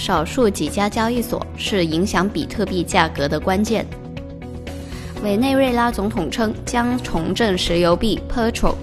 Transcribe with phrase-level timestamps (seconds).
[0.00, 3.86] 少数几家交易所是影响比特币价格的关键。
[5.22, 8.74] 委内瑞拉总统称将重振石油币 Petrol，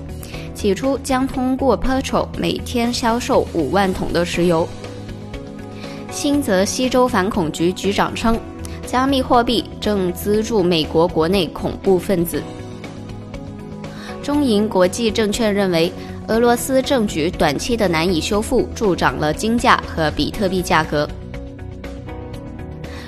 [0.53, 4.69] 起初将通过 Petrol 每天销售五万桶的石油。
[6.11, 8.39] 新泽西州反恐局局长称，
[8.85, 12.41] 加密货币正资助美国国内恐怖分子。
[14.21, 15.91] 中银国际证券认为，
[16.27, 21.07] 俄罗斯政局短期的难以修复，助长了金价和比特币价格。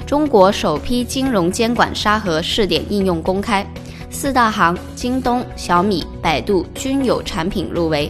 [0.06, 3.66] 中国首批金融监管沙盒试点应用公开，
[4.10, 8.10] 四大行、京东、小米、百度均有产品入围。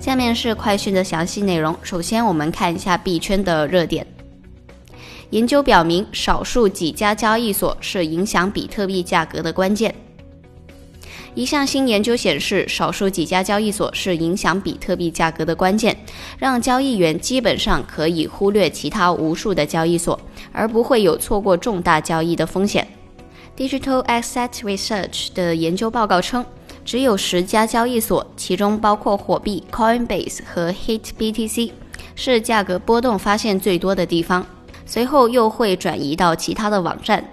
[0.00, 1.76] 下面是快讯的详细内容。
[1.82, 4.06] 首先，我们看一下币圈的热点。
[5.30, 9.94] 研究表明，少数几家交易所是影响比特币价格的关键。
[11.34, 15.96] 一项新研究显示，少数几家交易所是影响比特币价格的关键，
[16.38, 20.20] 让交易员基本上可以忽略其他无数的交易所，
[20.52, 22.86] 而不会有错过重大交易的风险。
[23.56, 26.44] Digital Asset Research 的研究报告称，
[26.84, 31.70] 只有十家交易所，其中包括火币 Coinbase 和 HitBTC，
[32.14, 34.46] 是价格波动发现最多的地方，
[34.84, 37.24] 随后又会转移到其他的网站。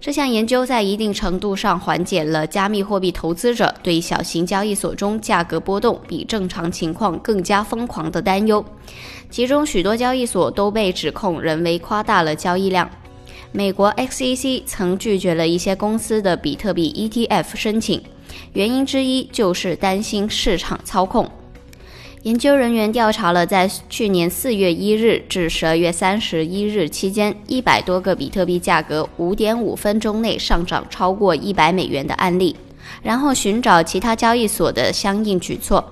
[0.00, 8.64] 这项研究在一定程度上缓解了加密货币投资者对小型交易所中价格波动比正常情况更加疯狂的担忧。
[9.28, 12.88] 其中许多交易所都被指控人为夸大了交易量。
[13.50, 18.00] 美国 XEC 曾拒绝了一些公司的比特币 ETF 申请，
[18.52, 21.28] 原因之一就是担心市场操控。
[22.24, 32.56] 研究人员调查了在去年四月一日至十二月三十一日期间一百多个比特币价格五点五分钟内上涨超过一百美元的案例，
[33.02, 35.84] 然后寻找其他交易所的相应举措。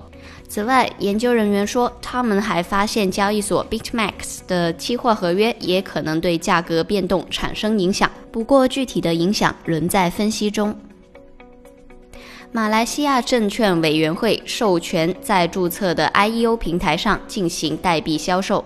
[0.48, 10.76] 此外，研究人员说，他们还发现交易所 BitMax 的期货合约也可能对价格变动产生影响，不过具体的影响仍在分析中。
[12.52, 18.64] 马来西亚证券委员会授权在注册的 IEO 平台上进行代币销售。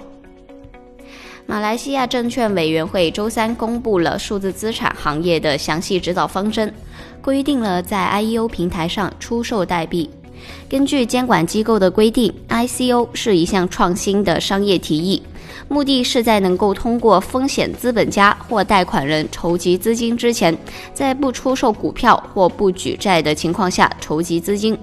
[1.46, 6.72] 马来西亚证券委员会周三公布了数字资产行业的详细指导方针，
[7.20, 10.08] 规定了在 IEO 平台上出售代币。
[10.68, 15.20] 根据监管机构的规定，ICO 是一项创新的商业提议。
[15.68, 20.56] 目的是在能够通过风险资本家或贷款人筹集资金之前，
[20.92, 24.76] 在不出售股票或不举债的情况下筹集资金。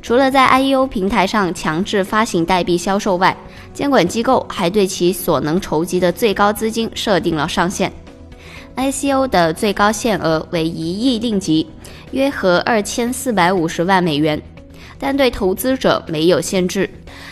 [0.00, 3.36] 除了在 IEO 平台上强制发行代币销售外，
[3.74, 7.92] 监管机构还对其所能筹集的最高资金设定了上限。
[8.76, 11.66] ICO 的最高限额为一亿令吉，
[12.12, 14.40] 约合二千四百五十万美元，
[15.00, 16.88] 但对投资者没有限制。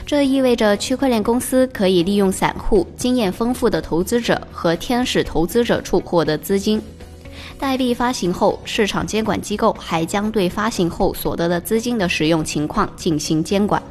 [0.06, 6.80] 这意味着区块链公司可以利用散户、经验丰富的投资者和天使投资者处获得资金。
[7.58, 13.82] 代币发行后，市场监管机构还将对发行后所得的资金的使用情况进行监管。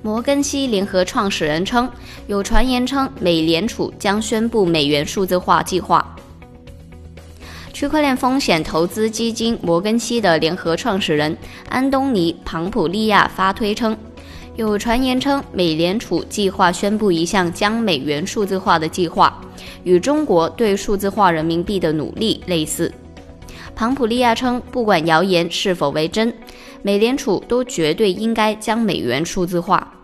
[0.00, 1.86] 摩根西联合创始人称，
[2.26, 6.16] 有传言称美联储将宣布美元数字化计划。
[7.70, 11.36] 区块链风险投资基金摩根西的联合创始人
[11.68, 13.94] 安东尼·庞普利亚发推称。
[14.58, 19.40] 有传言称，美联储计划宣布一项将美元数字化的计划，
[19.84, 22.92] 与中国对数字化人民币的努力类似。
[23.76, 26.34] 庞普利亚称，不管谣言是否为真，
[26.82, 29.94] 美联储都绝对应该将美元数字化。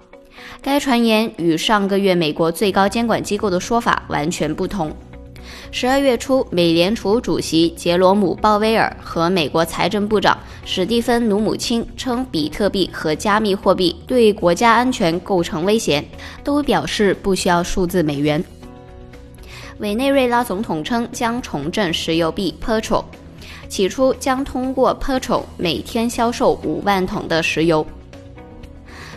[0.63, 4.97] 该传言与上个月美国最高监管机构的说法完全不同。
[5.71, 16.05] 十二月初，美联储主席杰罗姆·鲍威尔和美国财政部长史蒂芬·努姆钦称，比特币和加密货币对国家安全构成威胁，
[16.43, 18.43] 都表示不需要数字美元。
[19.79, 23.05] 委内瑞拉总统称将重振石油币 Petrol，
[23.69, 27.85] 起初将通过 Petrol 每天销售五万桶的石油。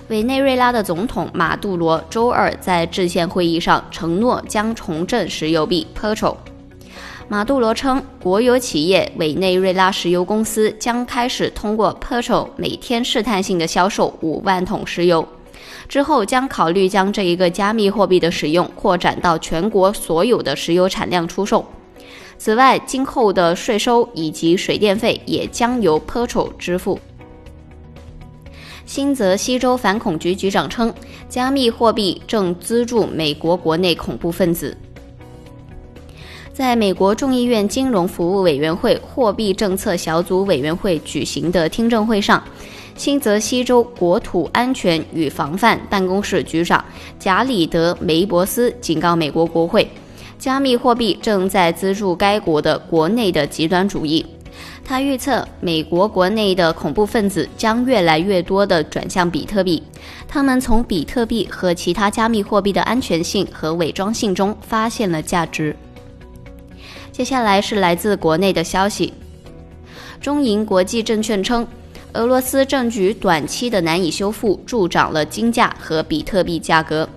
[0.10, 6.38] 委内瑞拉的总统马杜罗周二在制宪会议上承诺将重振石油币 Petro。
[7.28, 15.28] 马杜罗称，国有企业委内瑞拉石油公司将开始通过 Petro 每天试探性的销售五万桶石油，
[15.90, 21.66] 之后将考虑将这一个加密货币的使用扩展到全国所有的石油产量出售。
[22.38, 26.98] 此外，今后的税收以及水电费也将由 Petro 支付。
[28.88, 30.92] 新泽西州反恐局局长称，
[31.28, 34.76] 加密货币正资助美国国内恐怖分子。
[36.54, 42.42] 在美国众议院金融服务委员会货币政策小组委员会举行的听证会上，
[42.96, 46.84] 新泽西州国土安全与防范办公室局长
[47.20, 49.86] 贾里德·梅伯斯警告美国国会。
[50.40, 54.26] 加密货币正在资助该国的国内的极端主义。
[54.84, 59.84] 他预测，美国国内的恐怖分子将越来越多地转向比特币。
[60.28, 65.76] 他们从比特币和其他加密货币的安全性和伪装性中发现了价值。
[67.12, 69.14] 接下来是来自国内的消息：
[70.22, 71.68] 中银国际证券称，
[72.14, 77.08] 俄罗斯政局短期的难以修复，助长了金价和比特币价格。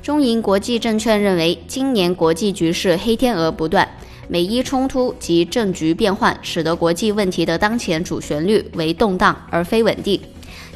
[0.00, 3.88] 中银国际证券认为，今年国际局势黑天鹅不断，
[4.28, 10.20] 美伊冲突及政局变换使得国际问题的当前主旋律为动荡而非稳定，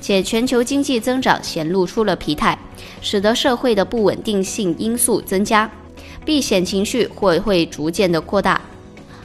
[0.01, 2.59] 且全球经济增长显露出了疲态，
[3.01, 5.71] 使得社会的不稳定性因素增加，
[6.25, 8.61] 避险情绪或会逐渐的扩大。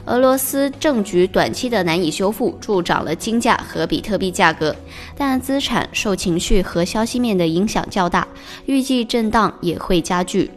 [0.06, 4.76] 俄罗斯政局短期的难以修复，助长了金价和比特币价格，
[5.16, 8.28] 但资产受情绪和消息面的影响较大，
[8.66, 10.50] 预计震荡也会加剧。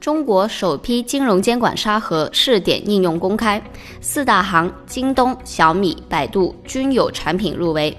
[0.00, 3.60] 中国首批金融监管沙盒试点应用公开，
[4.00, 7.96] 四大行京东、小米、百度均有产品入围。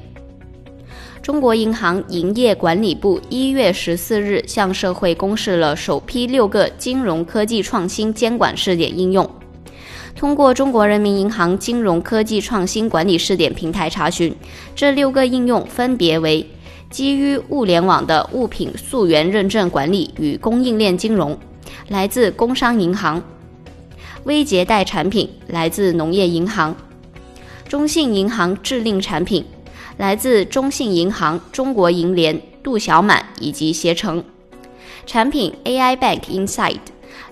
[1.21, 9.29] 中国银行营业管理部一月十四日向社会公示了首批六个金融科技创新监管试点应用。
[10.15, 14.33] 通过中国人民银行金融科技创新管理试点平台查询，
[14.73, 16.49] 这六个应用分别为：
[16.89, 21.37] 基于物联网的物品溯源认证管理与供应链金融，
[21.89, 23.21] 来自工商银行；
[24.23, 26.73] 微结贷产品来自农业银行；
[27.67, 29.43] 中信银行制令产品
[29.97, 34.21] 来自中信银行、中国银联、度小满以及携程；
[35.05, 36.79] 产品 AI Bank Inside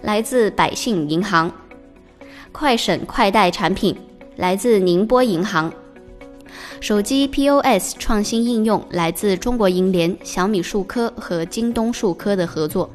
[0.01, 1.51] 来自百信银行。
[2.51, 3.95] 快省快贷产品
[4.35, 5.71] 来自宁波银行，
[6.85, 12.87] 手机 POS 创新应用来自中国银联、小米数科和京东数科的合作。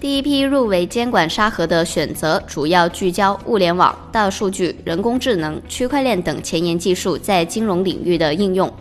[0.00, 8.72] 第一批入围监管沙盒的选择主要聚焦物联网、大数据、人工智能、区块链等前沿技术在金融领域的应用，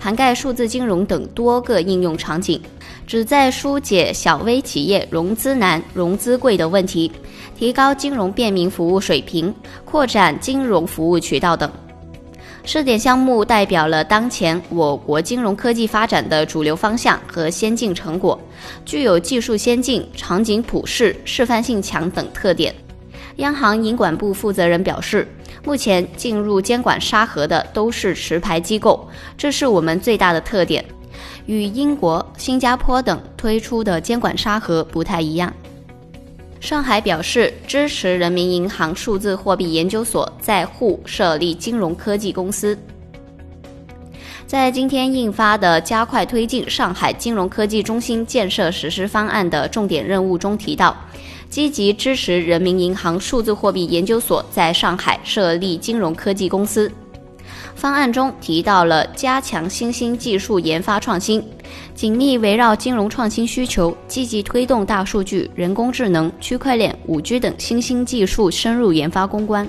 [0.00, 2.60] 涵盖数字金融等多个应用场景，
[3.06, 7.12] 旨在疏解小微企业融资难、融资贵的问题。
[7.56, 9.54] 提高金融便民服务水平，
[9.84, 11.70] 扩展金融服务渠道等。
[12.70, 18.38] 试点项目代表了当前我国金融科技发展的主流方向和先进成果，
[18.84, 22.74] 具有技术先进、场景普适、示范性强等特点。
[23.36, 25.26] 央行银管部负责人表示，
[25.64, 30.84] 目前进入监管沙盒的都是持牌机构，这是我们最大的特点，
[31.46, 35.50] 与英国、新加坡等推出的监管沙盒不太一样。
[36.60, 42.76] 上海表示支持人民银行数字货币研究所在沪设立金融科技公司。
[44.46, 50.96] 在今天印发的加快推进上海金融科技中心建设实施方案的重点任务中提到，
[51.48, 56.90] 积极支持人民银行数字货币研究所在上海设立金融科技公司。
[57.74, 61.46] 方案中提到了加强新兴技术研发创新，
[61.94, 69.68] 紧密围绕金融创新需求，积极推动大数据、人工智能、区块链、五 G 等新兴技术深入研发攻关，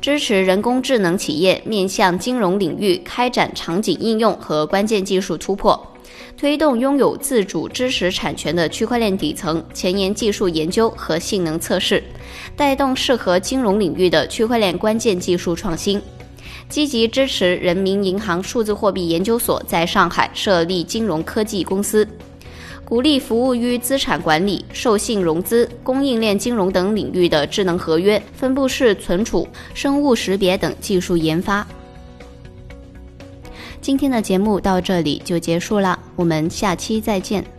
[0.00, 5.80] 支持人工智能企业面向金融领域开展场景应用和关键技术突破，
[6.36, 12.02] 推动拥有自主知识产权的区块链底层前沿技术研究和性能测试，
[12.56, 16.00] 带动适合金融领域的区块链关键技术创新。
[16.68, 22.06] 积极支持人民银行数字货币研究所在上海设立金融科技公司，
[22.84, 31.66] 鼓励服务于资产管理、授信融资、供应链金融等领域的智能合约、分布式存储、生物识别等技术研发。
[33.80, 37.53] 今天的节目到这里就结束了，我们下期再见。